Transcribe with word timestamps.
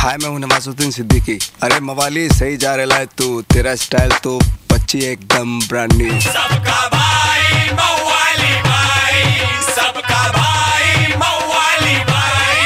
हाय 0.00 0.16
मैं 0.16 0.28
हूँ 0.28 0.38
नवाजुद्दीन 0.40 0.90
सिद्दीकी। 0.90 1.32
अरे 1.62 1.78
मवाली 1.80 2.28
सही 2.28 2.56
जा 2.56 2.74
रहा 2.76 2.96
है 2.98 3.06
तू। 3.18 3.40
तेरा 3.52 3.74
स्टाइल 3.76 4.12
तो 4.24 4.38
बच्ची 4.72 4.98
एकदम 5.04 5.58
ब्रांड 5.60 5.92
न्यू 5.92 6.20
सबका 6.20 6.86
भाई 6.94 7.68
मवाली 7.72 8.54
भाई। 8.62 9.20
सबका 9.66 10.22
भाई 10.32 11.12
मवाली 11.16 11.98
भाई। 12.04 12.62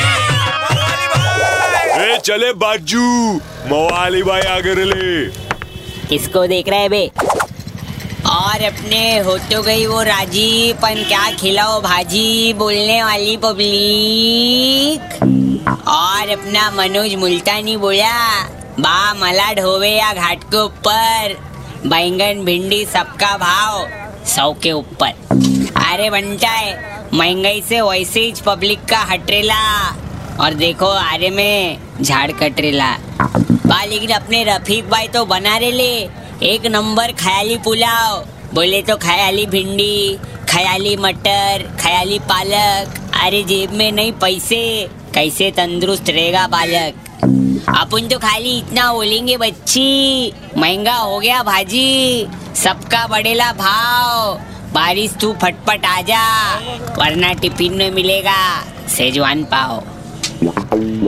ए 2.05 2.19
चले 2.25 2.53
बाजू। 2.63 3.03
मवाली 3.73 4.23
भाई 4.23 4.43
आगे 4.55 4.75
ले 4.85 5.27
किसको 6.09 6.47
देख 6.47 6.69
रहे 6.69 6.81
है 6.81 6.89
बे? 6.89 7.05
और 8.31 8.63
अपने 8.65 9.19
हो 9.19 9.39
तो 9.51 9.63
गई 9.63 9.87
वो 9.87 10.03
राज़ी 10.05 10.73
पन 10.83 11.05
क्या 11.09 11.31
खिलाओ 11.41 11.81
भाजी 11.83 12.53
बोलने 12.59 13.03
वाली 13.03 13.37
पब्लिक 13.37 15.23
और 15.89 16.31
अपना 16.31 16.71
मनोज 16.71 17.15
मुल्तानी 17.15 17.77
बोला, 17.77 18.43
बा, 18.81 19.15
मला 19.15 19.53
ढोवे 19.53 19.91
या 19.91 20.13
घाट 20.13 20.45
के 20.45 20.57
ऊपर. 20.57 21.37
बैंगन 21.87 22.45
भिंडी 22.45 22.85
सबका 22.85 23.37
भाव 23.37 23.87
सौ 24.27 24.53
के 24.63 24.73
ऊपर. 24.73 25.13
अरे 25.77 26.11
बनता 26.11 26.49
है 26.49 27.09
महँगाई 27.15 27.61
से 27.61 27.81
वैसे 27.81 28.21
ही 28.21 28.33
पब्लिक 28.47 28.85
का 28.85 28.99
हटरेला 28.99 29.63
और 30.41 30.55
देखो, 30.55 30.87
आरे 30.87 31.31
में 31.31 31.79
झाड़ 32.01 32.31
कटरेला 32.33 32.91
बा, 33.21 33.85
लेकिन 33.85 34.11
अपने 34.11 34.43
रफीक 34.45 34.91
भाई 34.91 35.09
तो 35.09 35.25
बना 35.25 35.57
रहे 35.57 35.71
ले. 35.71 36.09
एक 36.43 36.67
नंबर 36.67 37.13
खयाली 37.13 37.57
पुलाव. 37.57 38.25
बोले 38.55 38.83
तो 38.83 38.97
खयाली 38.97 39.47
भिंडी, 39.47 40.19
खयाली 40.49 40.97
मटर, 40.97 41.71
खयाली 41.81 42.19
पालक. 42.19 43.01
अरे 43.23 43.43
जेब 43.43 43.73
में 43.73 43.91
नहीं 43.93 44.13
पैसे. 44.13 44.89
कैसे 45.15 45.51
तंदुरुस्त 45.51 46.09
रहेगा 46.11 46.47
बालक? 46.47 46.95
अपन 47.79 48.09
तो 48.09 48.19
खाली 48.19 48.57
इतना 48.59 48.93
बोलेंगे 48.93 49.37
बच्ची। 49.37 50.33
महँगा 50.57 50.95
हो 50.95 51.19
गया 51.19 51.43
भाजी। 51.43 52.27
सबका 52.57 53.07
बढ़ेला 53.07 53.53
भाव। 53.53 54.35
बारिश 54.73 55.13
तू 55.21 55.33
फटफट 55.43 55.85
आ 55.87 56.01
जा 56.01 56.25
वरना 56.99 57.33
टिफ़िन 57.33 57.75
में 57.75 57.91
मिलेगा 57.91 58.39
सेजवान 58.89 59.45
पाव। 59.45 59.83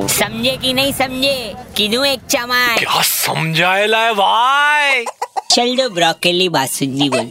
समझे 0.08 0.56
कि 0.56 0.72
नहीं 0.72 0.92
समझे? 0.92 1.54
किनू 1.76 2.04
एक 2.04 2.20
चमार 2.30 2.78
क्या 2.78 3.02
समझाएला 3.02 3.98
है 3.98 4.12
भाई? 4.14 5.04
चल 5.50 5.76
दो 5.76 5.88
ब्रोकली 5.90 6.48
बासुंदी 6.48 7.08
बोल। 7.08 7.30